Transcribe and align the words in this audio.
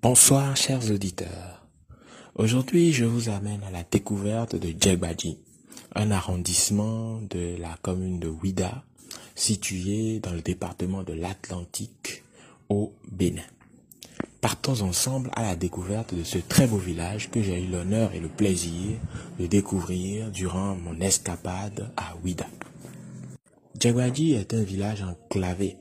Bonsoir 0.00 0.56
chers 0.56 0.92
auditeurs. 0.92 1.66
Aujourd'hui, 2.36 2.92
je 2.92 3.04
vous 3.04 3.30
amène 3.30 3.64
à 3.64 3.72
la 3.72 3.82
découverte 3.82 4.54
de 4.54 4.68
Djegbaji, 4.68 5.38
un 5.96 6.12
arrondissement 6.12 7.20
de 7.22 7.56
la 7.58 7.76
commune 7.82 8.20
de 8.20 8.28
Ouida, 8.28 8.84
situé 9.34 10.20
dans 10.20 10.30
le 10.30 10.40
département 10.40 11.02
de 11.02 11.14
l'Atlantique 11.14 12.22
au 12.68 12.92
Bénin. 13.10 13.42
Partons 14.40 14.82
ensemble 14.82 15.32
à 15.34 15.42
la 15.42 15.56
découverte 15.56 16.14
de 16.14 16.22
ce 16.22 16.38
très 16.38 16.68
beau 16.68 16.78
village 16.78 17.28
que 17.28 17.42
j'ai 17.42 17.60
eu 17.60 17.66
l'honneur 17.66 18.14
et 18.14 18.20
le 18.20 18.28
plaisir 18.28 18.98
de 19.40 19.48
découvrir 19.48 20.30
durant 20.30 20.76
mon 20.76 21.00
escapade 21.00 21.90
à 21.96 22.14
Ouida. 22.22 22.46
Djegbaji 23.80 24.34
est 24.34 24.54
un 24.54 24.62
village 24.62 25.02
enclavé, 25.02 25.76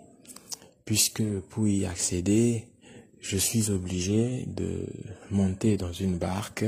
puisque 0.85 1.23
pour 1.49 1.67
y 1.67 1.85
accéder, 1.85 2.65
je 3.21 3.37
suis 3.37 3.69
obligé 3.71 4.45
de 4.47 4.85
monter 5.31 5.77
dans 5.77 5.91
une 5.91 6.17
barque 6.17 6.65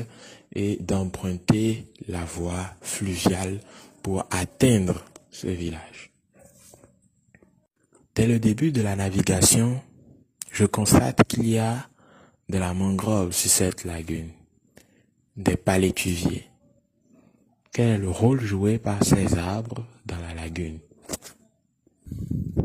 et 0.53 0.77
d'emprunter 0.77 1.85
la 2.07 2.25
voie 2.25 2.65
fluviale 2.81 3.59
pour 4.01 4.25
atteindre 4.31 5.03
ce 5.31 5.47
village. 5.47 6.11
Dès 8.15 8.27
le 8.27 8.39
début 8.39 8.71
de 8.71 8.81
la 8.81 8.95
navigation, 8.95 9.81
je 10.51 10.65
constate 10.65 11.23
qu'il 11.27 11.47
y 11.47 11.57
a 11.57 11.87
de 12.49 12.57
la 12.57 12.73
mangrove 12.73 13.31
sur 13.31 13.49
cette 13.49 13.85
lagune, 13.85 14.31
des 15.37 15.55
palétuviers. 15.55 16.45
Quel 17.71 17.89
est 17.89 17.97
le 17.97 18.09
rôle 18.09 18.41
joué 18.41 18.79
par 18.79 19.03
ces 19.03 19.37
arbres 19.37 19.85
dans 20.05 20.17
la 20.17 20.33
lagune? 20.33 20.79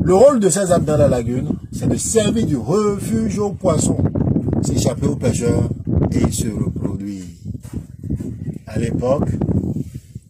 Le 0.05 0.13
rôle 0.13 0.39
de 0.39 0.49
ces 0.49 0.71
arbres 0.71 0.85
dans 0.85 0.97
la 0.97 1.07
lagune, 1.07 1.49
c'est 1.71 1.89
de 1.89 1.97
servir 1.97 2.45
du 2.45 2.55
refuge 2.55 3.39
aux 3.39 3.53
poissons, 3.53 3.97
s'échapper 4.61 5.07
aux 5.07 5.15
pêcheurs 5.15 5.67
et 6.11 6.31
se 6.31 6.47
reproduire. 6.47 7.23
À 8.67 8.77
l'époque, 8.77 9.29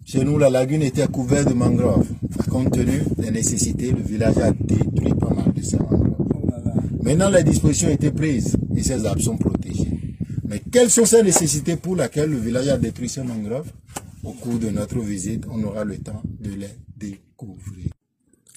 chez 0.06 0.24
nous, 0.24 0.38
la 0.38 0.50
lagune 0.50 0.82
était 0.82 1.08
couverte 1.08 1.50
de 1.50 1.54
mangroves. 1.54 2.08
Compte 2.50 2.72
tenu 2.72 3.02
des 3.18 3.32
nécessités, 3.32 3.92
le 3.92 4.02
village 4.02 4.38
a 4.38 4.52
détruit 4.52 5.14
pas 5.14 5.34
mal 5.34 5.52
de 5.54 5.62
ces 5.62 5.78
mangroves. 5.78 6.26
Maintenant, 7.02 7.30
les 7.30 7.44
dispositions 7.44 7.90
étaient 7.90 8.12
prises 8.12 8.56
et 8.78 8.82
ces 8.82 9.06
arbres 9.06 9.22
sont 9.22 9.38
protégés. 9.38 10.00
Mais 10.48 10.62
quelles 10.72 10.90
sont 10.90 11.06
ces 11.06 11.22
nécessités 11.22 11.76
pour 11.76 11.98
lesquelles 11.98 12.30
le 12.30 12.38
village 12.38 12.70
a 12.70 12.78
détruit 12.78 13.10
ces 13.10 13.24
mangroves? 13.24 13.72
Au 14.24 14.32
cours 14.32 14.58
de 14.58 14.70
notre 14.70 15.00
visite, 15.00 15.44
on 15.52 15.62
aura 15.64 15.84
le 15.84 15.98
temps 15.98 16.22
de 16.40 16.52
les. 16.52 16.85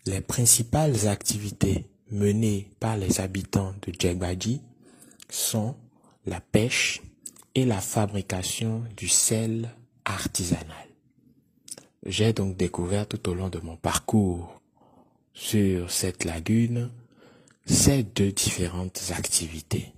Les 0.08 0.22
principales 0.22 1.06
activités 1.06 1.84
menées 2.10 2.70
par 2.80 2.96
les 2.96 3.20
habitants 3.20 3.74
de 3.86 3.92
Djegbaji 3.92 4.62
sont 5.28 5.76
la 6.24 6.40
pêche 6.40 7.02
et 7.54 7.66
la 7.66 7.78
fabrication 7.78 8.84
du 8.96 9.06
sel 9.06 9.68
artisanal. 10.06 10.88
J'ai 12.06 12.32
donc 12.32 12.56
découvert 12.56 13.06
tout 13.06 13.28
au 13.28 13.34
long 13.34 13.50
de 13.50 13.58
mon 13.58 13.76
parcours 13.76 14.62
sur 15.34 15.90
cette 15.90 16.24
lagune 16.24 16.90
ces 17.66 18.02
deux 18.02 18.32
différentes 18.32 19.12
activités. 19.14 19.92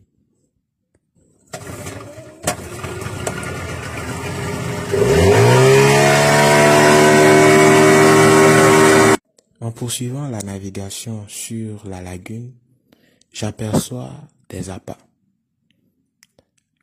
En 9.60 9.72
poursuivant 9.72 10.28
la 10.28 10.40
navigation 10.40 11.24
sur 11.28 11.86
la 11.86 12.00
lagune, 12.00 12.52
j'aperçois 13.30 14.12
des 14.48 14.70
appâts 14.70 14.96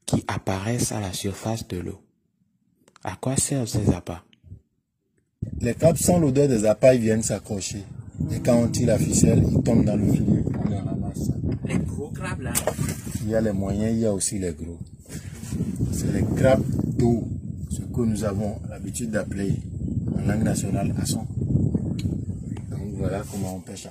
qui 0.06 0.23
apparaissent 0.28 0.92
à 0.92 1.02
la 1.02 1.11
surface 1.11 1.67
de 1.67 1.78
l'eau. 1.78 2.00
À 3.03 3.16
quoi 3.16 3.36
servent 3.36 3.67
ces 3.67 3.89
appâts? 3.89 4.23
Les 5.59 5.73
crabes 5.73 5.98
sans 5.98 6.20
l'odeur 6.20 6.48
des 6.48 6.66
appâts 6.66 6.93
ils 6.93 7.02
viennent 7.02 7.23
s'accrocher. 7.23 7.83
Et 8.32 8.39
quand 8.42 8.58
on 8.58 8.67
tire 8.67 8.87
la 8.87 8.99
ficelle, 8.99 9.43
ils 9.52 9.64
tombent 9.64 9.86
dans 9.86 9.95
le 9.95 10.11
filet, 10.11 10.43
on 10.64 10.70
les 10.70 10.77
ramasse. 10.80 11.32
Les 11.66 11.80
gros 11.80 12.10
crabes 12.10 12.42
là 12.42 12.54
Il 13.23 13.30
y 13.30 13.36
a 13.36 13.42
les 13.42 13.54
moyens, 13.54 13.92
il 13.93 13.99
y 14.02 14.05
a 14.05 14.14
aussi 14.14 14.37
les 14.37 14.54
gros. 14.54 14.77
C'est 15.92 16.11
les 16.14 16.23
crabes 16.36 16.64
d'eau, 16.86 17.27
ce 17.71 17.82
que 17.82 18.02
nous 18.02 18.23
avons 18.23 18.60
l'habitude 18.70 19.11
d'appeler 19.11 19.54
en 20.16 20.27
langue 20.27 20.43
nationale 20.43 20.93
asson. 21.02 21.26
Voilà 22.98 23.24
comment 23.32 23.56
on 23.56 23.60
pêche. 23.60 23.88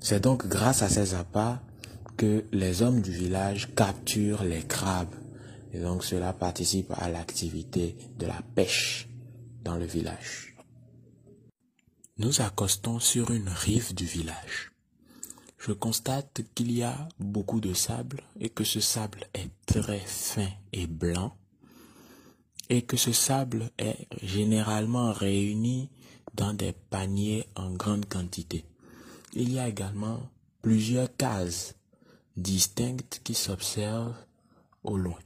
C'est 0.00 0.20
donc 0.20 0.46
grâce 0.46 0.82
à 0.82 0.88
ces 0.88 1.14
appâts 1.14 1.58
que 2.18 2.44
les 2.52 2.82
hommes 2.82 3.00
du 3.00 3.12
village 3.12 3.74
capturent 3.74 4.44
les 4.44 4.62
crabes. 4.62 5.14
Et 5.72 5.80
donc 5.80 6.04
cela 6.04 6.32
participe 6.32 6.92
à 6.96 7.08
l'activité 7.08 7.96
de 8.18 8.26
la 8.26 8.40
pêche 8.54 9.08
dans 9.64 9.76
le 9.76 9.86
village. 9.86 10.54
Nous 12.18 12.40
accostons 12.42 12.98
sur 12.98 13.30
une 13.30 13.48
rive 13.48 13.94
du 13.94 14.04
village. 14.04 14.72
Je 15.56 15.72
constate 15.72 16.42
qu'il 16.54 16.72
y 16.72 16.82
a 16.82 17.08
beaucoup 17.18 17.60
de 17.60 17.72
sable 17.72 18.20
et 18.38 18.50
que 18.50 18.64
ce 18.64 18.80
sable 18.80 19.20
est 19.34 19.50
très 19.66 20.00
fin 20.00 20.48
et 20.72 20.86
blanc 20.86 21.36
et 22.68 22.82
que 22.82 22.96
ce 22.96 23.12
sable 23.12 23.70
est 23.78 24.06
généralement 24.22 25.12
réuni 25.12 25.90
dans 26.38 26.54
des 26.54 26.72
paniers 26.72 27.46
en 27.56 27.72
grande 27.72 28.06
quantité. 28.06 28.64
Il 29.34 29.52
y 29.52 29.58
a 29.58 29.68
également 29.68 30.30
plusieurs 30.62 31.14
cases 31.16 31.74
distinctes 32.36 33.20
qui 33.24 33.34
s'observent 33.34 34.14
au 34.84 34.96
loin. 34.96 35.18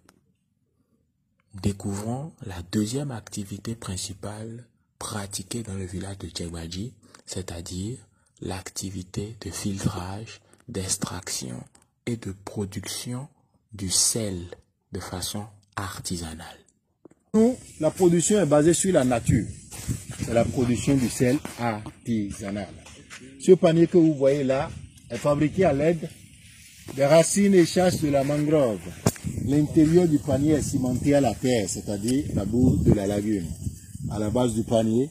Découvrons 1.63 2.33
la 2.47 2.63
deuxième 2.63 3.11
activité 3.11 3.77
principale 3.77 4.67
pratiquée 4.99 5.63
dans 5.63 5.75
le 5.75 5.85
village 5.85 6.19
de 6.19 6.29
Tchegwadji, 6.29 6.95
c'est-à-dire 7.27 7.99
l'activité 8.41 9.37
de 9.43 9.51
filtrage, 9.51 10.41
d'extraction 10.69 11.63
et 12.07 12.17
de 12.17 12.33
production 12.33 13.29
du 13.75 13.91
sel 13.91 14.41
de 14.93 15.01
façon 15.01 15.45
artisanale. 15.77 16.59
La 17.81 17.91
production 17.91 18.41
est 18.41 18.47
basée 18.47 18.75
sur 18.75 18.95
la 18.95 19.05
nature 19.05 19.47
c'est 20.25 20.35
la 20.35 20.45
production 20.45 20.95
du 20.97 21.09
sel 21.09 21.39
artisanal. 21.59 22.69
Ce 23.41 23.53
panier 23.53 23.87
que 23.87 23.99
vous 23.99 24.15
voyez 24.15 24.45
là 24.45 24.71
est 25.11 25.17
fabriqué 25.17 25.65
à 25.65 25.73
l'aide 25.73 26.09
des 26.97 27.07
racines 27.07 27.55
et 27.55 27.67
chasses 27.67 28.01
de 28.01 28.09
la 28.09 28.25
mangrove. 28.25 28.81
L'intérieur 29.47 30.07
du 30.07 30.19
panier 30.19 30.53
est 30.53 30.63
cimenté 30.63 31.15
à 31.15 31.21
la 31.21 31.35
terre, 31.35 31.69
c'est-à-dire 31.69 32.25
la 32.35 32.45
boue 32.45 32.77
de 32.85 32.93
la 32.93 33.07
lagune. 33.07 33.47
À 34.11 34.19
la 34.19 34.31
base 34.31 34.55
du 34.55 34.63
panier, 34.65 35.11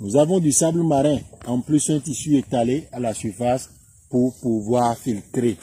nous 0.00 0.16
avons 0.16 0.40
du 0.40 0.52
sable 0.52 0.82
marin, 0.82 1.18
en 1.46 1.60
plus 1.60 1.90
un 1.90 2.00
tissu 2.00 2.36
étalé 2.36 2.88
à 2.92 3.00
la 3.00 3.14
surface 3.14 3.70
pour 4.10 4.34
pouvoir 4.40 4.96
filtrer. 4.98 5.56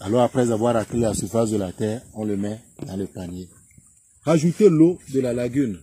Alors 0.00 0.22
après 0.22 0.50
avoir 0.50 0.76
atteint 0.76 0.98
la 0.98 1.14
surface 1.14 1.50
de 1.50 1.56
la 1.56 1.72
terre, 1.72 2.02
on 2.14 2.24
le 2.24 2.36
met 2.36 2.60
dans 2.86 2.96
le 2.96 3.06
panier. 3.06 3.48
Rajoutez 4.22 4.68
l'eau 4.68 4.98
de 5.12 5.20
la 5.20 5.32
lagune 5.32 5.78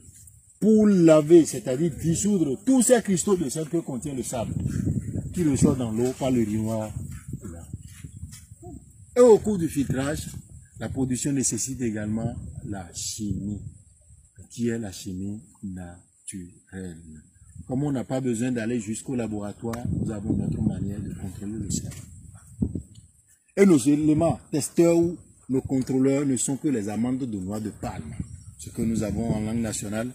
pour 0.63 0.88
laver, 0.88 1.46
c'est-à-dire 1.46 1.91
dissoudre 1.91 2.57
tous 2.66 2.84
ces 2.84 3.01
cristaux 3.01 3.35
de 3.35 3.50
sel 3.50 3.68
que 3.68 3.79
contient 3.79 4.13
le 4.13 4.24
sable, 4.24 4.53
qui 5.34 5.44
ressort 5.44 5.75
dans 5.75 5.91
l'eau 5.91 6.13
par 6.18 6.31
le 6.31 6.46
noir. 6.46 6.90
Et 9.18 9.19
au 9.19 9.38
cours 9.40 9.57
du 9.57 9.68
filtrage, 9.68 10.29
la 10.79 10.88
production 10.88 11.34
nécessite 11.34 11.81
également 11.81 12.34
la 12.63 12.88
chimie, 12.94 13.59
qui 14.52 14.69
est 14.69 14.79
la 14.79 14.94
chimie 14.94 15.41
naturelle. 15.63 17.22
Comme 17.68 17.84
on 17.84 17.91
n'a 17.91 18.06
pas 18.06 18.22
besoin 18.22 18.53
d'aller 18.53 18.79
jusqu'au 18.79 19.16
laboratoire, 19.16 19.85
nous 19.91 20.12
avons 20.12 20.31
notre 20.31 20.62
manière 20.62 21.02
de 21.02 21.13
contrôler 21.13 21.59
le 21.59 21.69
sel. 21.69 21.91
Et 23.57 23.66
nos 23.66 23.79
éléments 23.79 24.40
testeurs 24.50 24.97
ou 24.97 25.18
nos 25.50 25.62
contrôleurs 25.62 26.25
ne 26.25 26.38
sont 26.38 26.55
que 26.55 26.70
les 26.70 26.88
amandes 26.88 27.17
de 27.17 27.38
noix 27.38 27.59
de 27.59 27.70
palme, 27.70 28.16
ce 28.58 28.70
que 28.70 28.82
nous 28.82 29.03
avons 29.03 29.29
en 29.29 29.41
langue 29.41 29.59
nationale 29.59 30.09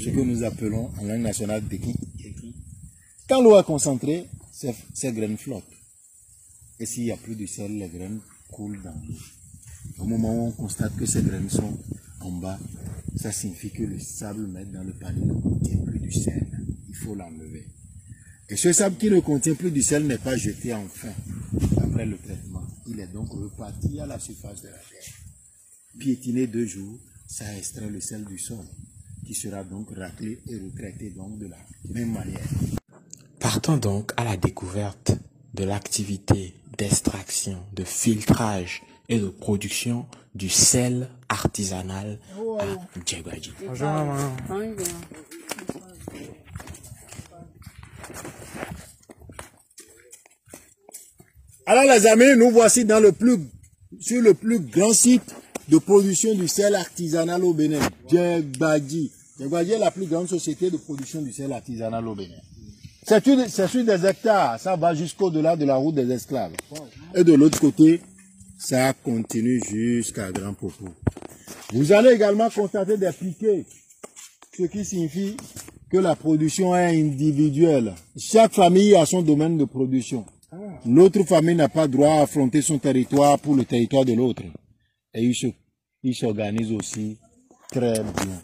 ce 0.00 0.10
que 0.10 0.20
nous 0.20 0.42
appelons 0.44 0.90
en 0.98 1.04
langue 1.04 1.22
nationale. 1.22 1.62
Quand 3.28 3.42
l'eau 3.42 3.58
est 3.58 3.64
concentrée, 3.64 4.26
ces, 4.52 5.12
graines 5.12 5.36
flottent. 5.36 5.64
Et 6.78 6.86
s'il 6.86 7.04
n'y 7.04 7.10
a 7.10 7.16
plus 7.16 7.34
de 7.34 7.46
sel, 7.46 7.76
les 7.78 7.88
graines 7.88 8.20
coulent 8.50 8.80
dans 8.82 8.94
l'eau. 9.06 9.18
Au 9.98 10.04
moment 10.04 10.34
où 10.34 10.46
on 10.48 10.52
constate 10.52 10.96
que 10.96 11.06
ces 11.06 11.22
graines 11.22 11.50
sont 11.50 11.78
en 12.20 12.30
bas, 12.32 12.58
ça 13.16 13.32
signifie 13.32 13.70
que 13.70 13.82
le 13.82 13.98
sable 13.98 14.46
met 14.46 14.64
dans 14.66 14.84
le 14.84 14.92
panier 14.92 15.28
contient 15.42 15.78
plus 15.84 15.98
du 15.98 16.12
sel. 16.12 16.46
Il 16.88 16.94
faut 16.94 17.14
l'enlever. 17.14 17.66
Et 18.48 18.56
ce 18.56 18.72
sable 18.72 18.96
qui 18.96 19.10
ne 19.10 19.20
contient 19.20 19.54
plus 19.54 19.70
du 19.70 19.82
sel 19.82 20.06
n'est 20.06 20.18
pas 20.18 20.36
jeté 20.36 20.72
enfin 20.72 21.12
après 21.78 22.06
le 22.06 22.16
traitement. 22.18 22.62
Il 22.86 23.00
est 23.00 23.12
donc 23.12 23.30
reparti 23.32 23.98
à 23.98 24.06
la 24.06 24.18
surface 24.18 24.62
de 24.62 24.68
la 24.68 24.74
terre. 24.74 25.14
Piétiné 25.98 26.46
deux 26.46 26.66
jours, 26.66 26.98
ça 27.26 27.56
extrait 27.56 27.90
le 27.90 28.00
sel 28.00 28.24
du 28.24 28.38
sol 28.38 28.64
qui 29.26 29.34
sera 29.34 29.64
donc 29.64 29.88
raclé 29.96 30.38
et 30.48 30.56
retraité 30.56 31.10
donc 31.10 31.38
de 31.38 31.48
la 31.48 31.56
même 31.90 32.12
manière. 32.12 32.40
Partons 33.40 33.76
donc 33.76 34.12
à 34.16 34.24
la 34.24 34.36
découverte 34.36 35.12
de 35.54 35.64
l'activité 35.64 36.54
d'extraction, 36.78 37.58
de 37.72 37.82
filtrage 37.82 38.82
et 39.08 39.18
de 39.18 39.28
production 39.28 40.06
du 40.34 40.48
sel 40.48 41.08
artisanal 41.28 42.18
à 42.60 42.64
Djegwadji. 43.04 43.52
Bonjour 43.66 43.88
maman. 43.88 44.36
Alors 51.66 51.84
les 51.84 52.06
amis, 52.06 52.36
nous 52.36 52.50
voici 52.50 52.84
dans 52.84 53.00
le 53.00 53.10
plus, 53.10 53.38
sur 53.98 54.22
le 54.22 54.34
plus 54.34 54.60
grand 54.60 54.92
site 54.92 55.34
de 55.68 55.78
production 55.78 56.34
du 56.34 56.46
sel 56.46 56.76
artisanal 56.76 57.42
au 57.42 57.52
Bénin, 57.52 57.80
Djegbadji. 58.08 59.10
Djegbadji 59.38 59.72
est 59.72 59.78
la 59.78 59.90
plus 59.90 60.06
grande 60.06 60.28
société 60.28 60.70
de 60.70 60.76
production 60.76 61.20
du 61.20 61.32
sel 61.32 61.52
artisanal 61.52 62.06
au 62.08 62.14
Bénin. 62.14 62.40
C'est 63.06 63.66
sur 63.68 63.84
des 63.84 64.06
hectares, 64.06 64.58
ça 64.58 64.76
va 64.76 64.94
jusqu'au-delà 64.94 65.56
de 65.56 65.64
la 65.64 65.76
route 65.76 65.94
des 65.94 66.10
esclaves. 66.10 66.54
Et 67.14 67.22
de 67.22 67.34
l'autre 67.34 67.60
côté, 67.60 68.00
ça 68.58 68.92
continue 68.94 69.62
jusqu'à 69.68 70.32
Grand 70.32 70.54
Popo. 70.54 70.86
Vous 71.72 71.92
allez 71.92 72.10
également 72.10 72.50
constater 72.50 72.96
des 72.96 73.12
piquets, 73.12 73.64
ce 74.56 74.64
qui 74.64 74.84
signifie 74.84 75.36
que 75.90 75.98
la 75.98 76.16
production 76.16 76.74
est 76.74 76.98
individuelle. 76.98 77.94
Chaque 78.16 78.54
famille 78.54 78.96
a 78.96 79.06
son 79.06 79.22
domaine 79.22 79.56
de 79.56 79.64
production. 79.64 80.24
L'autre 80.84 81.22
famille 81.24 81.54
n'a 81.54 81.68
pas 81.68 81.86
droit 81.86 82.14
à 82.14 82.22
affronter 82.22 82.62
son 82.62 82.78
territoire 82.78 83.38
pour 83.38 83.54
le 83.54 83.64
territoire 83.64 84.04
de 84.04 84.14
l'autre. 84.14 84.42
Et 85.14 85.30
ils 86.02 86.14
s'organisent 86.14 86.72
aussi 86.72 87.18
très 87.70 88.00
bien. 88.02 88.42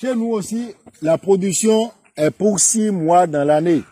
Chez 0.00 0.16
nous 0.16 0.28
aussi, 0.28 0.68
la 1.02 1.18
production 1.18 1.92
est 2.16 2.30
pour 2.30 2.58
six 2.58 2.90
mois 2.90 3.26
dans 3.26 3.44
l'année, 3.44 3.82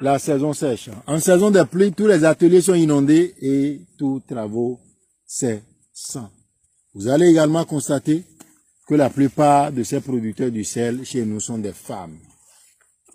la 0.00 0.20
saison 0.20 0.52
sèche. 0.52 0.90
En 1.08 1.18
saison 1.18 1.50
de 1.50 1.60
pluie, 1.64 1.90
tous 1.90 2.06
les 2.06 2.22
ateliers 2.22 2.60
sont 2.60 2.74
inondés 2.74 3.34
et 3.40 3.80
tous 3.98 4.20
travaux 4.28 4.78
cessent. 5.26 6.18
Vous 6.94 7.08
allez 7.08 7.26
également 7.26 7.64
constater 7.64 8.22
que 8.86 8.94
la 8.94 9.10
plupart 9.10 9.72
de 9.72 9.82
ces 9.82 10.00
producteurs 10.00 10.52
du 10.52 10.62
sel 10.62 11.04
chez 11.04 11.24
nous 11.24 11.40
sont 11.40 11.58
des 11.58 11.72
femmes. 11.72 12.16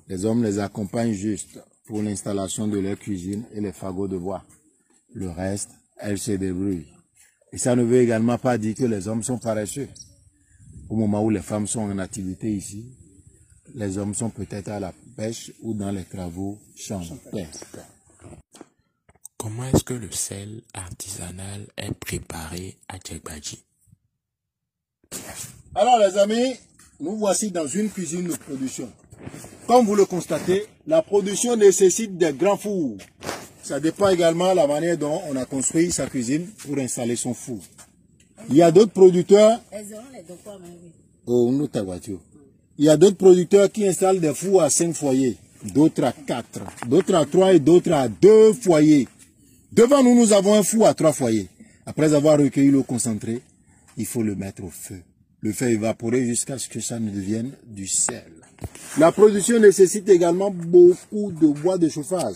Les 0.09 0.25
hommes 0.25 0.43
les 0.43 0.59
accompagnent 0.59 1.13
juste 1.13 1.57
pour 1.87 2.01
l'installation 2.01 2.67
de 2.67 2.79
leur 2.79 2.99
cuisine 2.99 3.45
et 3.53 3.61
les 3.61 3.71
fagots 3.71 4.09
de 4.09 4.17
bois. 4.17 4.43
Le 5.13 5.29
reste, 5.29 5.69
elles 5.95 6.19
se 6.19 6.31
débrouillent. 6.31 6.91
Et 7.53 7.57
ça 7.57 7.77
ne 7.77 7.83
veut 7.83 8.01
également 8.01 8.37
pas 8.37 8.57
dire 8.57 8.75
que 8.75 8.83
les 8.83 9.07
hommes 9.07 9.23
sont 9.23 9.37
paresseux. 9.37 9.87
Au 10.89 10.95
moment 10.95 11.23
où 11.23 11.29
les 11.29 11.41
femmes 11.41 11.67
sont 11.67 11.81
en 11.81 11.99
activité 11.99 12.51
ici, 12.51 12.85
les 13.75 13.97
hommes 13.99 14.15
sont 14.15 14.31
peut-être 14.31 14.69
à 14.69 14.79
la 14.79 14.91
pêche 15.15 15.51
ou 15.61 15.75
dans 15.75 15.91
les 15.91 16.03
travaux 16.03 16.57
champêtres. 16.75 17.77
Comment 19.37 19.65
est-ce 19.65 19.83
que 19.83 19.93
le 19.93 20.11
sel 20.11 20.61
artisanal 20.73 21.67
est 21.77 21.93
préparé 21.93 22.77
à 22.87 22.97
Djekbaji 22.97 23.63
Alors 25.75 25.99
les 25.99 26.17
amis, 26.17 26.55
nous 26.99 27.17
voici 27.17 27.51
dans 27.51 27.67
une 27.67 27.89
cuisine 27.89 28.27
de 28.27 28.35
production. 28.35 28.91
Comme 29.67 29.85
vous 29.85 29.95
le 29.95 30.05
constatez, 30.05 30.65
la 30.87 31.03
production 31.03 31.55
nécessite 31.55 32.17
des 32.17 32.33
grands 32.33 32.57
fours. 32.57 32.97
Ça 33.61 33.79
dépend 33.79 34.09
également 34.09 34.49
de 34.51 34.55
la 34.55 34.65
manière 34.65 34.97
dont 34.97 35.21
on 35.29 35.35
a 35.35 35.45
construit 35.45 35.91
sa 35.91 36.07
cuisine 36.07 36.47
pour 36.47 36.77
installer 36.79 37.15
son 37.15 37.35
four. 37.35 37.59
Il 38.49 38.55
y 38.55 38.61
a 38.61 38.71
d'autres 38.71 38.91
producteurs. 38.91 39.61
Oh, 41.27 41.51
voiture. 41.85 42.19
Il 42.77 42.85
y 42.85 42.89
a 42.89 42.97
d'autres 42.97 43.17
producteurs 43.17 43.71
qui 43.71 43.87
installent 43.87 44.19
des 44.19 44.33
fours 44.33 44.63
à 44.63 44.69
5 44.69 44.93
foyers, 44.93 45.37
d'autres 45.73 46.03
à 46.03 46.11
4, 46.13 46.61
d'autres 46.87 47.13
à 47.13 47.25
3 47.25 47.53
et 47.53 47.59
d'autres 47.59 47.91
à 47.91 48.07
2 48.07 48.53
foyers. 48.53 49.07
Devant 49.71 50.03
nous, 50.03 50.15
nous 50.15 50.33
avons 50.33 50.55
un 50.55 50.63
four 50.63 50.87
à 50.87 50.93
3 50.93 51.13
foyers. 51.13 51.47
Après 51.85 52.13
avoir 52.13 52.39
recueilli 52.39 52.71
l'eau 52.71 52.83
concentrée, 52.83 53.41
il 53.97 54.05
faut 54.05 54.23
le 54.23 54.35
mettre 54.35 54.63
au 54.63 54.69
feu. 54.69 55.01
Le 55.41 55.51
fait 55.51 55.73
évaporer 55.73 56.25
jusqu'à 56.25 56.57
ce 56.57 56.67
que 56.69 56.79
ça 56.79 56.99
ne 56.99 57.11
devienne 57.11 57.51
du 57.67 57.85
sel. 57.85 58.31
La 58.97 59.11
production 59.11 59.59
nécessite 59.59 60.09
également 60.09 60.49
beaucoup 60.49 61.31
de 61.31 61.47
bois 61.47 61.77
de 61.77 61.87
chauffage 61.87 62.35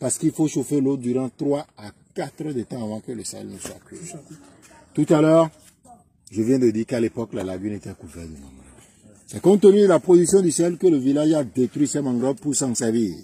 parce 0.00 0.18
qu'il 0.18 0.32
faut 0.32 0.48
chauffer 0.48 0.80
l'eau 0.80 0.96
durant 0.96 1.28
3 1.28 1.66
à 1.76 1.90
4 2.14 2.46
heures 2.46 2.54
de 2.54 2.62
temps 2.62 2.82
avant 2.82 3.00
que 3.00 3.12
le 3.12 3.24
sel 3.24 3.48
ne 3.48 3.58
soit 3.58 3.78
cuit. 3.86 3.98
Tout 4.94 5.06
à 5.10 5.20
l'heure, 5.20 5.50
je 6.30 6.40
viens 6.42 6.58
de 6.60 6.70
dire 6.70 6.86
qu'à 6.86 7.00
l'époque, 7.00 7.34
la 7.34 7.42
lagune 7.42 7.72
était 7.72 7.92
couverte 7.94 8.28
de 8.28 8.34
mangroves. 8.34 8.60
C'est 9.26 9.40
compte 9.40 9.60
tenu 9.62 9.80
de 9.80 9.86
la 9.86 9.98
production 9.98 10.40
du 10.40 10.52
sel 10.52 10.76
que 10.76 10.86
le 10.86 10.98
village 10.98 11.32
a 11.32 11.42
détruit 11.42 11.88
ces 11.88 12.00
mangroves 12.00 12.36
pour 12.36 12.54
s'en 12.54 12.74
servir 12.74 13.16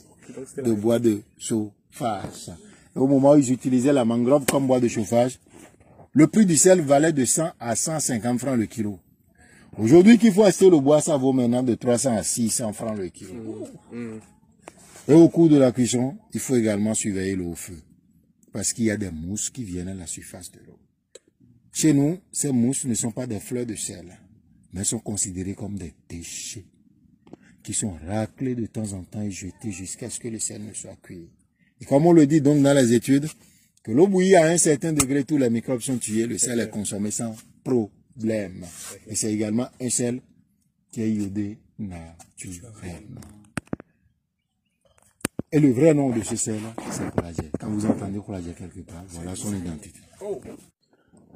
de 0.57 0.73
bois 0.73 0.99
de 0.99 1.23
chauffage. 1.39 2.51
au 2.97 3.07
moment 3.07 3.33
où 3.33 3.37
ils 3.37 3.53
utilisaient 3.53 3.93
la 3.93 4.05
mangrove 4.05 4.45
comme 4.47 4.67
bois 4.67 4.81
de 4.81 4.89
chauffage, 4.89 5.39
le 6.13 6.27
prix 6.27 6.45
du 6.45 6.57
sel 6.57 6.81
valait 6.81 7.13
de 7.13 7.25
100 7.25 7.51
à 7.61 7.77
150 7.77 8.41
francs 8.41 8.59
le 8.59 8.67
kilo. 8.67 8.99
Aujourd'hui 9.79 10.19
qu'il 10.19 10.33
faut 10.33 10.43
acheter 10.43 10.69
le 10.69 10.81
bois, 10.81 11.01
ça 11.01 11.17
vaut 11.17 11.33
maintenant 11.33 11.63
de 11.63 11.75
300 11.75 12.17
à 12.17 12.25
600 12.25 12.73
francs 12.73 12.99
le 12.99 13.09
kilo. 13.09 13.65
Et 15.07 15.13
au 15.13 15.29
cours 15.29 15.49
de 15.49 15.57
la 15.57 15.71
cuisson, 15.71 16.17
il 16.35 16.41
faut 16.41 16.57
également 16.57 16.95
surveiller 16.95 17.37
l'eau 17.37 17.53
au 17.53 17.55
feu. 17.55 17.79
Parce 18.53 18.73
qu'il 18.73 18.87
y 18.87 18.91
a 18.91 18.97
des 18.97 19.13
mousses 19.13 19.51
qui 19.51 19.63
viennent 19.63 19.89
à 19.89 19.95
la 19.95 20.07
surface 20.07 20.51
de 20.51 20.59
l'eau. 20.67 20.77
Chez 21.73 21.93
nous, 21.93 22.19
ces 22.33 22.53
mousses 22.53 22.85
ne 22.85 22.95
sont 22.95 23.13
pas 23.13 23.27
des 23.27 23.41
fleurs 23.41 23.67
de 23.67 23.75
sel 23.75 24.19
mais 24.73 24.85
sont 24.85 24.99
considérés 24.99 25.55
comme 25.55 25.77
des 25.77 25.95
déchets 26.09 26.67
qui 27.63 27.75
sont 27.75 27.97
raclés 28.07 28.55
de 28.55 28.67
temps 28.67 28.93
en 28.93 29.03
temps 29.03 29.23
et 29.23 29.31
jetés 29.31 29.73
jusqu'à 29.73 30.09
ce 30.09 30.19
que 30.19 30.29
le 30.29 30.39
sel 30.39 30.65
ne 30.65 30.73
soit 30.73 30.97
cuit. 31.03 31.29
Et 31.81 31.85
comme 31.85 32.07
on 32.07 32.13
le 32.13 32.27
dit 32.27 32.41
donc 32.41 32.63
dans 32.63 32.73
les 32.73 32.93
études, 32.93 33.29
que 33.83 33.93
l'eau 33.93 34.07
bouillie 34.07 34.37
à 34.37 34.47
un 34.47 34.59
certain 34.59 34.93
degré, 34.93 35.25
tous 35.25 35.39
les 35.39 35.51
microbes 35.51 35.81
sont 35.81 35.99
tués, 35.99 36.27
le 36.27 36.39
sel 36.39 36.61
est 36.61 36.71
consommé 36.71 37.11
sans 37.11 37.35
problème. 37.65 38.65
Et 39.07 39.15
c'est 39.15 39.33
également 39.33 39.69
un 39.81 39.91
sel 39.91 40.21
qui 40.91 41.03
est 41.03 41.11
iodé 41.11 41.59
naturellement. 41.79 43.21
Et 45.53 45.59
le 45.59 45.73
vrai 45.73 45.95
nom 45.95 46.11
de 46.11 46.23
ce 46.23 46.37
sel, 46.37 46.61
c'est 46.91 47.11
collagène. 47.11 47.51
Quand 47.59 47.69
vous 47.69 47.85
entendez 47.87 48.21
collagène 48.25 48.55
quelque 48.55 48.81
part, 48.81 49.05
voilà 49.09 49.35
son 49.35 49.55
identité. 49.55 50.01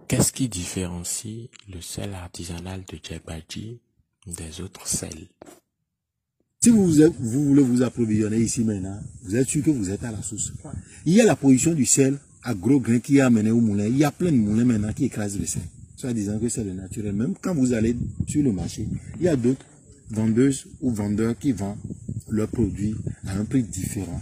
Qu'est-ce 0.07 0.33
qui 0.33 0.49
différencie 0.49 1.49
le 1.73 1.81
sel 1.81 2.13
artisanal 2.13 2.83
de 2.91 2.99
Djebadji 3.03 3.81
des 4.27 4.61
autres 4.61 4.87
sels? 4.87 5.29
Si 6.63 6.71
vous, 6.71 6.93
vous 7.19 7.45
voulez 7.47 7.63
vous 7.63 7.83
approvisionner 7.83 8.39
ici 8.39 8.65
maintenant, 8.65 9.01
vous 9.23 9.35
êtes 9.37 9.49
sûr 9.49 9.65
que 9.65 9.71
vous 9.71 9.91
êtes 9.91 10.05
à 10.05 10.11
la 10.11 10.23
source. 10.23 10.53
Il 11.07 11.15
y 11.15 11.21
a 11.21 11.25
la 11.25 11.37
production 11.37 11.73
du 11.73 11.87
sel 11.87 12.19
à 12.43 12.55
gros 12.55 12.81
grains 12.81 13.01
qui 13.01 13.17
est 13.17 13.23
amené 13.23 13.51
au 13.51 13.61
moulin. 13.61 13.87
Il 13.87 13.97
y 13.97 14.05
a 14.05 14.11
plein 14.11 14.31
de 14.31 14.37
moulins 14.37 14.65
maintenant 14.67 14.93
qui 14.93 15.07
écrasent 15.07 15.39
le 15.39 15.47
sel. 15.47 15.63
Soit 15.97 16.13
disant 16.13 16.39
que 16.39 16.51
c'est 16.51 16.65
le 16.65 16.75
naturel. 16.75 17.15
Même 17.15 17.35
quand 17.41 17.55
vous 17.55 17.73
allez 17.73 17.97
sur 18.27 18.43
le 18.43 18.53
marché, 18.53 18.87
il 19.17 19.23
y 19.23 19.29
a 19.29 19.37
d'autres 19.37 19.65
vendeuses 20.11 20.67
ou 20.83 20.91
vendeurs 20.91 21.39
qui 21.39 21.53
vendent 21.53 21.79
leurs 22.29 22.49
produits 22.49 22.95
à 23.27 23.39
un 23.39 23.45
prix 23.47 23.63
différent 23.63 24.21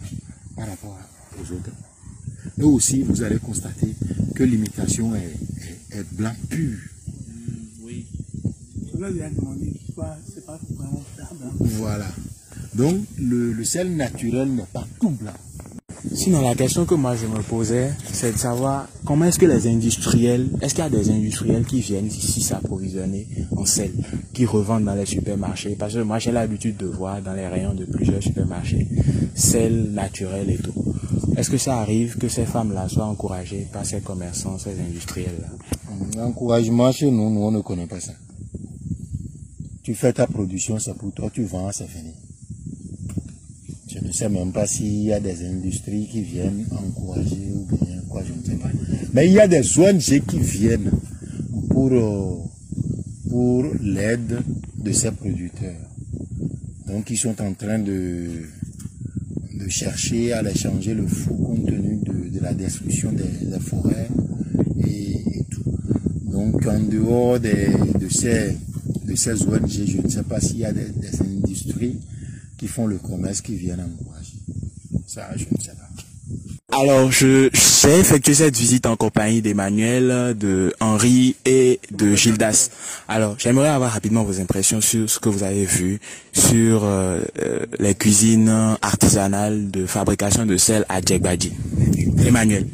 par 0.55 0.69
rapport 0.69 0.99
aux 1.41 1.53
autres. 1.53 1.71
Et 2.61 2.65
aussi, 2.65 3.03
vous 3.03 3.23
allez 3.23 3.39
constater 3.39 3.95
que 4.35 4.43
l'imitation 4.45 5.15
est, 5.15 5.35
est, 5.97 6.05
blanc 6.13 6.35
pur. 6.49 6.79
oui. 7.83 8.07
Voilà. 11.61 12.09
Donc, 12.75 12.97
le, 13.19 13.53
le 13.53 13.65
sel 13.65 13.95
naturel 13.97 14.49
n'est 14.49 14.63
pas 14.73 14.87
tout 15.01 15.11
blanc. 15.11 15.33
Sinon, 16.15 16.41
la 16.41 16.55
question 16.57 16.85
que 16.85 16.95
moi 16.95 17.15
je 17.15 17.27
me 17.27 17.41
posais, 17.43 17.93
c'est 18.13 18.33
de 18.33 18.39
savoir 18.39 18.89
comment 19.05 19.25
est-ce 19.25 19.39
que 19.39 19.47
les 19.47 19.69
industriels, 19.69 20.49
est-ce 20.61 20.75
qu'il 20.75 20.83
y 20.83 20.87
a 20.87 20.91
des 20.91 21.11
industriels 21.11 21.65
qui 21.65 21.81
viennent 21.81 22.07
ici 22.07 22.43
s'approvisionner 22.43 23.27
en 23.57 23.65
sel, 23.65 23.93
qui 24.33 24.45
revendent 24.45 24.85
dans 24.85 24.95
les 24.95 25.07
supermarchés? 25.07 25.77
Parce 25.79 25.95
que 25.95 26.01
moi 26.01 26.19
j'ai 26.19 26.33
l'habitude 26.33 26.77
de 26.77 26.87
voir 26.87 27.23
dans 27.23 27.35
les 27.35 27.47
rayons 27.47 27.75
de 27.75 27.85
plusieurs 27.85 28.23
supermarchés 28.23 28.89
sel 29.35 29.93
naturel 29.93 30.51
et 30.51 30.59
tout. 30.59 30.75
Est-ce 31.37 31.51
que 31.51 31.57
ça 31.57 31.79
arrive 31.79 32.19
que 32.19 32.29
ces 32.29 32.45
femmes-là 32.45 32.89
soient 32.89 33.07
encouragées 33.07 33.67
par 33.73 33.87
ces 33.87 34.01
commerçants, 34.01 34.59
ces 34.59 34.79
industriels-là? 34.79 36.23
Encouragement 36.23 36.93
chez 36.93 37.11
nous, 37.11 37.31
nous 37.31 37.41
on 37.41 37.51
ne 37.51 37.61
connaît 37.61 37.87
pas 37.87 38.01
ça. 38.01 38.13
Tu 39.83 39.95
fais 39.95 40.13
ta 40.13 40.27
production, 40.27 40.79
c'est 40.79 40.95
pour 40.95 41.13
toi, 41.13 41.31
tu 41.33 41.45
vends, 41.45 41.73
c'est 41.73 41.89
fini. 41.89 42.13
Je 43.89 43.99
ne 43.99 44.13
sais 44.13 44.29
même 44.29 44.53
pas 44.53 44.67
s'il 44.67 45.05
y 45.05 45.13
a 45.13 45.21
des 45.21 45.45
industries 45.47 46.07
qui 46.07 46.23
viennent 46.23 46.67
encourager 46.71 47.51
ou 47.55 47.67
bien 47.77 48.01
quoi, 48.09 48.23
je 48.25 48.33
ne 48.33 48.45
sais 48.45 48.63
pas. 48.63 48.71
Mais 49.13 49.27
il 49.27 49.33
y 49.33 49.41
a 49.41 49.49
des 49.49 49.79
ONG 49.79 50.23
qui 50.27 50.39
viennent 50.39 50.91
pour, 51.71 51.93
euh, 51.93 52.37
pour 53.29 53.65
l'aide 53.81 54.41
de 54.79 54.93
ces 54.93 55.11
producteurs. 55.11 55.89
Donc 56.87 57.11
ils 57.11 57.17
sont 57.17 57.41
en 57.41 57.55
train 57.55 57.79
de, 57.79 58.45
de 59.63 59.69
chercher 59.69 60.33
à 60.33 60.39
aller 60.39 60.55
changer 60.55 60.95
le 60.95 61.07
fou 61.07 61.35
compte 61.35 61.67
tenu 61.67 62.01
de, 62.05 62.41
la 62.41 62.55
destruction 62.55 63.13
des, 63.13 63.59
forêts 63.61 64.09
et, 64.85 65.45
tout. 65.51 65.63
Donc 66.25 66.67
en 66.67 66.81
dehors 66.81 67.39
de, 67.39 68.09
ces, 68.11 68.57
de 69.05 69.15
ces 69.15 69.43
ONG, 69.47 69.69
je 69.69 69.99
ne 69.99 70.09
sais 70.09 70.25
pas 70.25 70.41
s'il 70.41 70.59
y 70.59 70.65
a 70.65 70.73
des 70.73 71.21
industries 71.21 71.99
qui 72.59 72.67
font 72.67 72.87
le 72.87 72.99
commerce, 72.99 73.41
qui 73.41 73.57
viennent 73.57 73.81
encourager. 73.81 74.39
Ça, 75.07 75.31
je 75.37 75.45
ne 75.51 75.61
sais 75.61 75.73
pas. 75.73 75.82
Alors, 76.73 77.13
je 77.13 77.51
j'ai 77.83 77.99
effectué 77.99 78.33
cette 78.33 78.57
visite 78.57 78.87
en 78.87 78.97
compagnie 78.97 79.43
d'Emmanuel, 79.43 80.35
de 80.39 80.73
Henri 80.81 81.37
et 81.45 81.81
de 81.91 82.15
Gildas. 82.15 82.71
Alors, 83.09 83.35
j'aimerais 83.39 83.69
avoir 83.69 83.91
rapidement 83.93 84.23
vos 84.23 84.41
impressions 84.41 84.81
sur 84.81 85.11
ce 85.11 85.19
que 85.19 85.29
vous 85.29 85.43
avez 85.43 85.67
vu 85.67 86.01
sur 86.33 86.85
euh, 86.85 87.21
euh, 87.43 87.67
les 87.79 87.95
cuisines 87.95 88.77
artisanales 88.81 89.71
de 89.71 89.85
fabrication 89.85 90.47
de 90.47 90.57
sel 90.57 90.87
à 90.89 91.01
Djegbadji. 91.01 91.53
Emmanuel. 92.25 92.67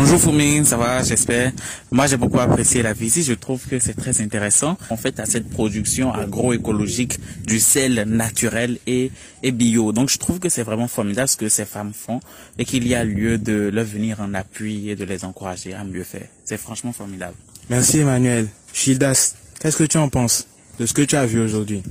Bonjour 0.00 0.20
Foumine, 0.20 0.64
ça 0.64 0.76
va, 0.76 1.02
j'espère. 1.02 1.50
Moi, 1.90 2.06
j'ai 2.06 2.16
beaucoup 2.16 2.38
apprécié 2.38 2.82
la 2.82 2.92
visite. 2.92 3.26
Je 3.26 3.32
trouve 3.32 3.66
que 3.66 3.80
c'est 3.80 3.94
très 3.94 4.20
intéressant. 4.20 4.78
En 4.90 4.96
fait, 4.96 5.18
à 5.18 5.26
cette 5.26 5.50
production 5.50 6.12
agroécologique 6.14 7.18
du 7.44 7.58
sel 7.58 8.04
naturel 8.06 8.78
et, 8.86 9.10
et 9.42 9.50
bio. 9.50 9.90
Donc, 9.90 10.08
je 10.08 10.18
trouve 10.18 10.38
que 10.38 10.48
c'est 10.48 10.62
vraiment 10.62 10.86
formidable 10.86 11.28
ce 11.28 11.36
que 11.36 11.48
ces 11.48 11.64
femmes 11.64 11.92
font 11.92 12.20
et 12.60 12.64
qu'il 12.64 12.86
y 12.86 12.94
a 12.94 13.02
lieu 13.02 13.38
de 13.38 13.70
leur 13.74 13.84
venir 13.84 14.20
en 14.20 14.34
appui 14.34 14.88
et 14.88 14.94
de 14.94 15.04
les 15.04 15.24
encourager 15.24 15.74
à 15.74 15.82
mieux 15.82 16.04
faire. 16.04 16.28
C'est 16.44 16.58
franchement 16.58 16.92
formidable. 16.92 17.34
Merci 17.68 17.98
Emmanuel. 17.98 18.46
Gildas, 18.72 19.34
qu'est-ce 19.58 19.78
que 19.78 19.82
tu 19.82 19.96
en 19.98 20.08
penses 20.08 20.46
de 20.78 20.86
ce 20.86 20.94
que 20.94 21.02
tu 21.02 21.16
as 21.16 21.26
vu 21.26 21.40
aujourd'hui? 21.40 21.82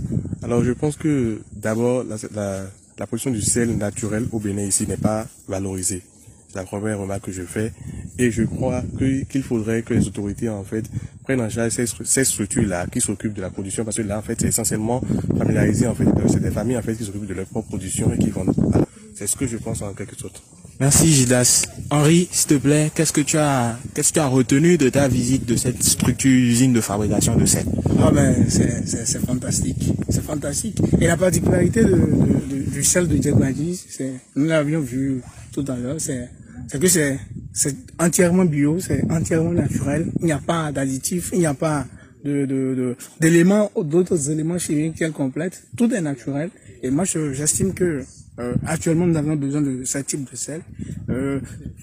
Alors, 0.44 0.64
je 0.64 0.72
pense 0.72 0.96
que 0.96 1.42
d'abord, 1.52 2.06
la, 2.06 2.16
la, 2.34 2.62
la 2.98 3.06
production 3.06 3.32
du 3.32 3.42
sel 3.42 3.76
naturel 3.76 4.28
au 4.32 4.40
Bénin 4.40 4.64
ici 4.64 4.88
n'est 4.88 4.96
pas 4.96 5.28
valorisée. 5.50 6.04
C'est 6.50 6.60
la 6.60 6.64
première 6.64 6.98
remarque 6.98 7.26
que 7.26 7.34
je 7.34 7.44
fais. 7.44 7.74
Et 8.19 8.31
je 8.31 8.43
crois 8.43 8.83
qu'il 9.29 9.43
faudrait 9.43 9.83
que 9.83 9.93
les 9.93 10.07
autorités, 10.07 10.50
en 10.50 10.63
fait, 10.63 10.86
prennent 11.24 11.41
en 11.41 11.50
charge 11.50 11.71
ces, 11.74 11.86
stru- 11.86 12.03
ces 12.05 12.24
structures-là 12.24 12.88
qui 12.91 13.00
s'occupent 13.00 13.33
de 13.36 13.41
la 13.41 13.50
production. 13.50 13.83
Parce 13.86 13.97
que 13.97 14.01
là, 14.01 14.17
en 14.17 14.21
fait, 14.21 14.39
c'est 14.41 14.47
essentiellement 14.47 15.01
familiarisé, 15.38 15.86
en 15.88 15.93
fait. 15.95 16.05
Euh, 16.05 16.27
C'est 16.27 16.41
des 16.41 16.51
familles, 16.51 16.77
en 16.77 16.81
fait, 16.81 16.95
qui 16.95 17.03
s'occupent 17.03 17.27
de 17.27 17.33
leur 17.36 17.45
propre 17.45 17.67
production 17.67 18.12
et 18.13 18.17
qui 18.17 18.29
vendent. 18.29 18.53
Voilà. 18.57 18.86
C'est 19.15 19.27
ce 19.27 19.36
que 19.36 19.45
je 19.47 19.57
pense 19.57 19.81
en 19.81 19.93
quelque 19.93 20.15
sorte. 20.15 20.41
Merci 20.79 21.12
Gildas. 21.12 21.65
Henri, 21.89 22.27
s'il 22.31 22.50
te 22.50 22.53
plaît, 22.55 22.91
qu'est-ce 22.93 23.12
que 23.12 23.21
tu 23.21 23.36
as 23.38 23.79
qu'est-ce 23.95 24.09
que 24.09 24.13
tu 24.15 24.19
as 24.19 24.27
retenu 24.27 24.77
de 24.77 24.89
ta 24.89 25.07
visite 25.07 25.43
de 25.47 25.55
cette 25.55 25.81
structure 25.81 26.29
usine 26.31 26.71
de 26.71 26.81
fabrication 26.81 27.36
de 27.36 27.45
sel? 27.47 27.65
Ah 28.00 28.12
ben, 28.12 28.45
c'est, 28.47 28.86
c'est, 28.88 29.07
c'est 29.07 29.25
fantastique. 29.25 29.91
C'est 30.09 30.24
fantastique. 30.24 30.79
Et 31.01 31.07
la 31.07 31.17
particularité 31.17 31.83
de, 31.83 31.89
de- 31.95 31.95
de- 31.95 32.69
du 32.71 32.83
sel 32.83 33.07
de 33.07 33.19
Djekbadji, 33.19 33.79
c'est, 33.89 34.13
nous 34.36 34.45
l'avions 34.45 34.79
vu 34.81 35.21
tout 35.51 35.65
à 35.67 35.75
l'heure, 35.75 35.95
c'est, 35.97 36.29
c'est 36.67 36.79
que 36.79 36.88
c'est, 36.88 37.17
c'est 37.62 37.76
entièrement 38.00 38.46
bio, 38.46 38.80
c'est 38.80 39.02
entièrement 39.12 39.52
naturel. 39.64 40.12
Il 40.20 40.26
n'y 40.26 40.32
a 40.32 40.40
pas 40.54 40.72
d'additifs, 40.72 41.30
il 41.34 41.40
n'y 41.40 41.46
a 41.46 41.54
pas 41.54 41.86
de, 42.24 42.46
de, 42.46 42.76
de- 42.80 42.96
d'éléments, 43.20 43.72
d'autres 43.94 44.30
éléments 44.32 44.58
chimiques 44.66 44.96
qui 44.98 45.12
complètent. 45.12 45.60
Tout 45.78 45.90
est 45.94 46.02
naturel. 46.02 46.50
Et 46.84 46.90
moi, 46.92 47.04
je- 47.06 47.34
j'estime 47.34 47.74
que 47.74 48.04
euh, 48.40 48.54
actuellement, 48.66 49.08
nous 49.08 49.18
avons 49.18 49.36
besoin 49.36 49.62
de 49.62 49.84
ce 49.84 49.98
type 50.10 50.30
de 50.30 50.36
sel. 50.36 50.62
Euh, 51.10 51.40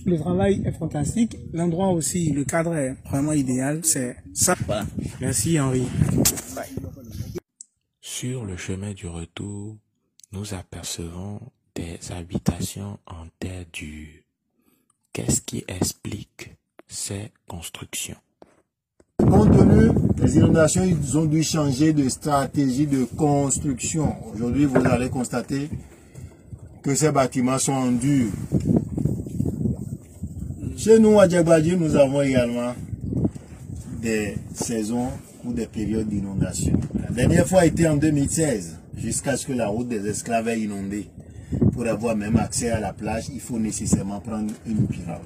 le 0.06 0.16
travail 0.18 0.62
est 0.64 0.76
fantastique. 0.78 1.36
L'endroit 1.52 1.88
aussi, 1.90 2.30
le 2.30 2.44
cadre 2.44 2.74
est 2.76 2.94
vraiment 3.10 3.32
idéal. 3.32 3.80
C'est 3.82 4.14
ça. 4.34 4.54
Voilà. 4.66 4.86
Merci 5.20 5.58
Henri. 5.58 5.84
Sur 8.00 8.44
le 8.44 8.56
chemin 8.56 8.92
du 8.92 9.06
retour, 9.08 9.76
nous 10.32 10.54
apercevons 10.54 11.40
des 11.74 11.98
habitations 12.12 12.98
en 13.06 13.26
terre 13.40 13.64
dure. 13.72 14.20
Qu'est-ce 15.14 15.42
qui 15.42 15.62
explique 15.68 16.56
ces 16.88 17.30
constructions? 17.46 18.16
Compte 19.18 19.56
tenu 19.56 19.92
des 20.16 20.38
inondations, 20.38 20.82
ils 20.82 21.16
ont 21.16 21.24
dû 21.24 21.44
changer 21.44 21.92
de 21.92 22.08
stratégie 22.08 22.88
de 22.88 23.04
construction. 23.04 24.12
Aujourd'hui, 24.34 24.64
vous 24.64 24.84
allez 24.84 25.10
constater 25.10 25.70
que 26.82 26.96
ces 26.96 27.12
bâtiments 27.12 27.60
sont 27.60 27.74
en 27.74 27.92
dur. 27.92 28.26
Chez 30.76 30.98
nous, 30.98 31.20
à 31.20 31.28
Djabadji, 31.28 31.76
nous 31.76 31.94
avons 31.94 32.20
également 32.20 32.74
des 34.02 34.34
saisons 34.52 35.10
ou 35.44 35.52
des 35.52 35.66
périodes 35.66 36.08
d'inondation. 36.08 36.72
La 37.00 37.14
dernière 37.14 37.46
fois 37.46 37.64
était 37.64 37.86
en 37.86 37.96
2016, 37.96 38.80
jusqu'à 38.96 39.36
ce 39.36 39.46
que 39.46 39.52
la 39.52 39.68
route 39.68 39.86
des 39.86 40.08
esclaves 40.08 40.48
ait 40.48 40.60
inondé. 40.60 41.06
Pour 41.74 41.86
avoir 41.88 42.16
même 42.16 42.36
accès 42.36 42.70
à 42.70 42.78
la 42.78 42.92
plage, 42.92 43.24
il 43.34 43.40
faut 43.40 43.58
nécessairement 43.58 44.20
prendre 44.20 44.52
une 44.64 44.86
pirogue. 44.86 45.18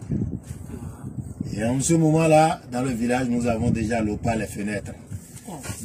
Et 1.55 1.63
en 1.63 1.79
ce 1.81 1.93
moment-là, 1.93 2.63
dans 2.73 2.83
le 2.83 2.91
village, 2.91 3.29
nous 3.29 3.47
avons 3.47 3.71
déjà 3.71 4.01
l'eau 4.01 4.19
les 4.37 4.47
fenêtres. 4.47 4.93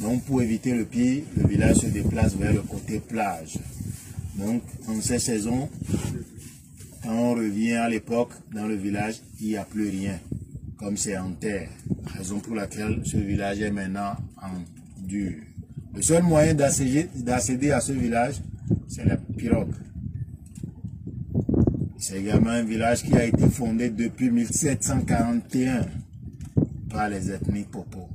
Donc, 0.00 0.24
pour 0.24 0.40
éviter 0.40 0.72
le 0.72 0.86
pire, 0.86 1.24
le 1.36 1.46
village 1.46 1.76
se 1.76 1.86
déplace 1.86 2.34
vers 2.36 2.52
le 2.54 2.62
côté 2.62 2.98
plage. 3.00 3.58
Donc, 4.36 4.62
en 4.88 5.00
ces 5.02 5.18
saisons, 5.18 5.68
quand 7.02 7.12
on 7.12 7.34
revient 7.34 7.74
à 7.74 7.88
l'époque, 7.90 8.32
dans 8.54 8.66
le 8.66 8.76
village, 8.76 9.16
il 9.40 9.48
n'y 9.48 9.56
a 9.56 9.64
plus 9.64 9.90
rien, 9.90 10.18
comme 10.78 10.96
c'est 10.96 11.16
en 11.18 11.32
terre. 11.32 11.68
Raison 12.16 12.40
pour 12.40 12.54
laquelle 12.54 13.02
ce 13.04 13.18
village 13.18 13.60
est 13.60 13.70
maintenant 13.70 14.16
en 14.40 15.02
dur. 15.06 15.34
Le 15.94 16.00
seul 16.02 16.22
moyen 16.22 16.54
d'accéder 16.54 17.70
à 17.70 17.80
ce 17.80 17.92
village, 17.92 18.36
c'est 18.88 19.04
la 19.04 19.16
pirogue. 19.16 19.74
C'est 22.06 22.20
également 22.20 22.50
un 22.50 22.62
village 22.64 23.02
qui 23.02 23.16
a 23.16 23.24
été 23.24 23.48
fondé 23.48 23.88
depuis 23.88 24.30
1741 24.30 25.86
par 26.90 27.08
les 27.08 27.30
ethnies 27.30 27.64
Popo. 27.64 28.10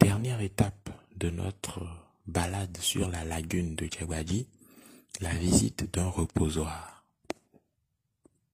Dernière 0.00 0.40
étape 0.40 0.88
de 1.18 1.28
notre 1.28 1.86
balade 2.26 2.78
sur 2.80 3.10
la 3.10 3.22
lagune 3.22 3.74
de 3.74 3.84
Djebadji, 3.84 4.46
la 5.20 5.34
visite 5.34 5.92
d'un 5.92 6.08
reposoir. 6.08 7.04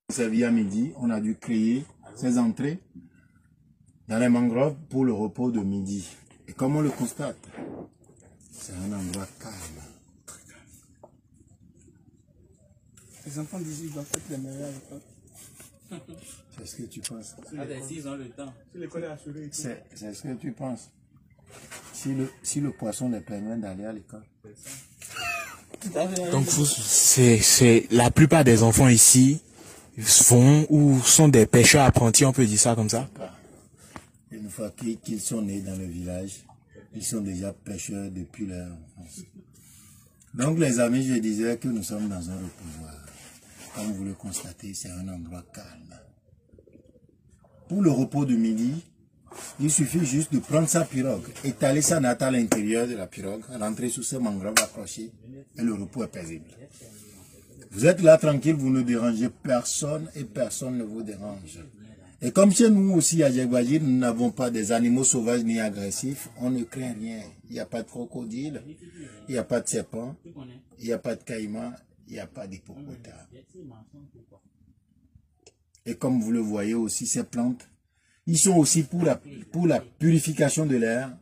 servi 0.09 0.43
à 0.43 0.51
midi, 0.51 0.91
on 0.97 1.09
a 1.09 1.21
dû 1.21 1.37
créer 1.37 1.85
ces 2.17 2.37
entrées 2.37 2.81
dans 4.09 4.19
les 4.19 4.27
mangroves 4.27 4.75
pour 4.89 5.05
le 5.05 5.13
repos 5.13 5.51
de 5.51 5.61
midi. 5.61 6.05
Et 6.49 6.51
comme 6.51 6.75
on 6.75 6.81
le 6.81 6.89
constate, 6.89 7.39
c'est 8.51 8.73
un 8.73 8.91
endroit 8.91 9.27
calme. 9.39 9.94
Les 13.25 13.39
enfants 13.39 13.59
d'ici 13.59 13.89
doivent 13.89 14.05
être 14.13 14.29
les 14.29 14.37
meilleurs 14.37 14.67
à 14.67 14.71
l'école. 14.71 15.01
C'est 16.57 16.65
ce 16.65 16.75
que 16.75 16.83
tu 16.83 16.99
penses. 17.01 17.35
S'ils 17.87 18.07
ont 18.07 18.15
le 18.15 18.29
temps. 18.29 18.53
C'est 19.51 19.83
c'est 19.93 20.13
ce 20.13 20.21
que 20.23 20.33
tu 20.33 20.51
penses. 20.51 20.89
Si 21.93 22.13
le, 22.13 22.29
si 22.43 22.59
le 22.59 22.71
poisson 22.71 23.09
les 23.09 23.21
permet 23.21 23.57
d'aller 23.57 23.85
à 23.85 23.93
l'école. 23.93 24.23
Donc 26.31 26.47
c'est 26.49 27.39
c'est 27.39 27.87
la 27.91 28.09
plupart 28.09 28.43
des 28.43 28.63
enfants 28.63 28.89
ici 28.89 29.41
font 29.99 30.65
ou 30.69 30.99
sont 31.01 31.27
des 31.27 31.45
pêcheurs 31.45 31.83
apprentis, 31.85 32.25
on 32.25 32.33
peut 32.33 32.45
dire 32.45 32.59
ça 32.59 32.75
comme 32.75 32.89
ça? 32.89 33.07
Une 34.31 34.49
fois 34.49 34.71
qu'ils 34.71 34.99
qu'ils 34.99 35.21
sont 35.21 35.41
nés 35.41 35.61
dans 35.61 35.77
le 35.77 35.85
village, 35.85 36.43
ils 36.93 37.03
sont 37.03 37.21
déjà 37.21 37.53
pêcheurs 37.53 38.09
depuis 38.11 38.47
leur 38.47 38.67
enfance. 38.97 39.23
Donc 40.33 40.59
les 40.59 40.79
amis, 40.79 41.05
je 41.05 41.13
disais 41.15 41.57
que 41.57 41.67
nous 41.69 41.83
sommes 41.83 42.09
dans 42.09 42.29
un 42.29 42.35
reposoir. 42.35 43.04
Comme 43.75 43.91
vous 43.91 44.05
le 44.05 44.13
constatez, 44.13 44.73
c'est 44.73 44.89
un 44.89 45.07
endroit 45.09 45.43
calme. 45.53 45.99
Pour 47.67 47.81
le 47.81 47.91
repos 47.91 48.25
de 48.25 48.35
midi, 48.35 48.83
il 49.59 49.69
suffit 49.69 50.05
juste 50.05 50.31
de 50.31 50.39
prendre 50.39 50.69
sa 50.69 50.85
pirogue, 50.85 51.27
étaler 51.43 51.81
sa 51.81 51.99
natte 51.99 52.21
à 52.21 52.31
l'intérieur 52.31 52.87
de 52.87 52.95
la 52.95 53.07
pirogue, 53.07 53.43
rentrer 53.59 53.89
sous 53.89 54.03
ce 54.03 54.15
mangrove 54.15 54.55
accroché, 54.63 55.11
et 55.57 55.61
le 55.61 55.73
repos 55.73 56.03
est 56.03 56.07
paisible. 56.07 56.45
Vous 57.71 57.85
êtes 57.85 58.01
là 58.01 58.17
tranquille, 58.17 58.55
vous 58.55 58.69
ne 58.69 58.81
dérangez 58.81 59.29
personne 59.29 60.09
et 60.15 60.23
personne 60.23 60.77
ne 60.77 60.83
vous 60.83 61.03
dérange. 61.03 61.59
Et 62.21 62.31
comme 62.31 62.53
chez 62.53 62.69
nous 62.69 62.93
aussi 62.93 63.23
à 63.23 63.31
Djegbaji, 63.31 63.81
nous 63.81 63.97
n'avons 63.97 64.31
pas 64.31 64.49
des 64.49 64.71
animaux 64.71 65.03
sauvages 65.03 65.43
ni 65.43 65.59
agressifs, 65.59 66.29
on 66.39 66.49
ne 66.49 66.63
craint 66.63 66.93
rien. 66.97 67.19
Il 67.49 67.53
n'y 67.53 67.59
a 67.59 67.65
pas 67.65 67.83
de 67.83 67.89
crocodile, 67.89 68.61
il 69.27 69.33
n'y 69.33 69.37
a 69.37 69.43
pas 69.43 69.59
de 69.59 69.67
serpent, 69.67 70.15
il 70.79 70.85
n'y 70.85 70.93
a 70.93 70.97
pas 70.97 71.15
de 71.15 71.23
caïman, 71.23 71.73
il 72.07 72.13
n'y 72.13 72.19
a 72.19 72.27
pas 72.27 72.47
d'hippopotame. 72.47 73.27
Et 75.85 75.95
comme 75.95 76.21
vous 76.21 76.31
le 76.31 76.39
voyez 76.39 76.73
aussi, 76.73 77.05
ces 77.05 77.23
plantes, 77.23 77.67
ils 78.25 78.37
sont 78.37 78.55
aussi 78.55 78.83
pour 78.83 79.03
la, 79.03 79.21
pour 79.51 79.67
la 79.67 79.79
purification 79.79 80.65
de 80.65 80.75
l'air 80.77 81.17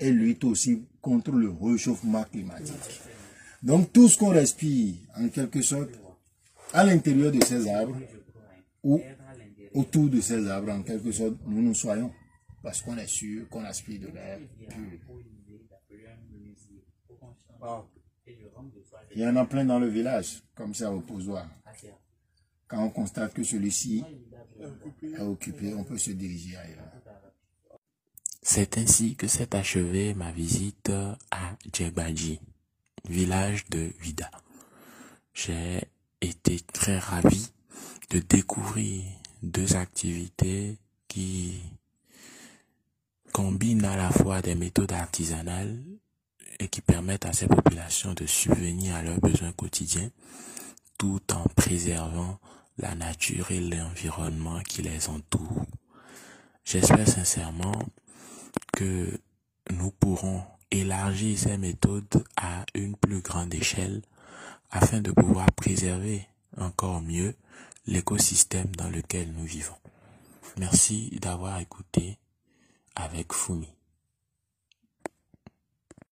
et 0.00 0.10
luttent 0.10 0.44
aussi 0.44 0.86
contre 1.00 1.32
le 1.32 1.50
réchauffement 1.50 2.24
climatique. 2.24 3.00
Donc 3.62 3.92
tout 3.92 4.08
ce 4.08 4.16
qu'on 4.16 4.30
respire, 4.30 4.94
en 5.16 5.28
quelque 5.28 5.62
sorte, 5.62 5.90
à 6.72 6.84
l'intérieur 6.84 7.32
de 7.32 7.42
ces 7.44 7.68
arbres, 7.68 7.98
ou 8.82 9.00
autour 9.74 10.08
de 10.08 10.20
ces 10.20 10.46
arbres, 10.48 10.70
en 10.70 10.82
quelque 10.82 11.10
sorte, 11.10 11.36
nous 11.46 11.62
nous 11.62 11.74
soyons. 11.74 12.12
Parce 12.62 12.82
qu'on 12.82 12.96
est 12.96 13.06
sûr 13.06 13.48
qu'on 13.48 13.64
aspire 13.64 14.00
de 14.00 14.08
l'air 14.08 14.40
pur. 14.68 15.00
Il 19.14 19.20
y 19.20 19.26
en 19.26 19.36
a 19.36 19.44
plein 19.44 19.64
dans 19.64 19.78
le 19.78 19.88
village, 19.88 20.42
comme 20.54 20.74
ça 20.74 20.92
au 20.92 21.00
posoir. 21.00 21.48
Quand 22.68 22.82
on 22.82 22.90
constate 22.90 23.32
que 23.32 23.44
celui-ci 23.44 24.02
est 25.02 25.20
occupé, 25.20 25.74
on 25.74 25.84
peut 25.84 25.98
se 25.98 26.10
diriger 26.10 26.56
ailleurs. 26.56 26.90
C'est 28.42 28.78
ainsi 28.78 29.16
que 29.16 29.26
s'est 29.26 29.54
achevée 29.54 30.14
ma 30.14 30.30
visite 30.30 30.90
à 31.30 31.56
Djebadji, 31.72 32.40
village 33.08 33.66
de 33.70 33.90
Vida. 34.00 34.30
J'ai 35.34 35.82
été 36.20 36.60
très 36.60 36.98
ravi 36.98 37.50
de 38.10 38.18
découvrir 38.20 39.04
deux 39.42 39.76
activités 39.76 40.78
qui 41.08 41.60
combinent 43.32 43.84
à 43.84 43.96
la 43.96 44.10
fois 44.10 44.42
des 44.42 44.54
méthodes 44.54 44.92
artisanales 44.92 45.82
et 46.58 46.68
qui 46.68 46.80
permettent 46.80 47.26
à 47.26 47.32
ces 47.32 47.46
populations 47.46 48.14
de 48.14 48.26
subvenir 48.26 48.94
à 48.94 49.02
leurs 49.02 49.20
besoins 49.20 49.52
quotidiens 49.52 50.10
tout 50.98 51.20
en 51.32 51.44
préservant 51.54 52.38
la 52.78 52.94
nature 52.94 53.50
et 53.50 53.60
l'environnement 53.60 54.60
qui 54.60 54.82
les 54.82 55.08
entoure. 55.08 55.66
J'espère 56.64 57.06
sincèrement 57.06 57.78
que 58.72 59.18
nous 59.70 59.90
pourrons 59.90 60.42
élargir 60.70 61.38
ces 61.38 61.58
méthodes 61.58 62.24
à 62.36 62.64
une 62.74 62.96
plus 62.96 63.20
grande 63.20 63.54
échelle 63.54 64.02
afin 64.70 65.00
de 65.00 65.12
pouvoir 65.12 65.50
préserver 65.52 66.26
encore 66.56 67.02
mieux 67.02 67.34
l'écosystème 67.86 68.74
dans 68.76 68.88
lequel 68.88 69.32
nous 69.32 69.44
vivons. 69.44 69.76
Merci 70.58 71.10
d'avoir 71.20 71.60
écouté 71.60 72.18
avec 72.94 73.32
Fumi. 73.32 73.75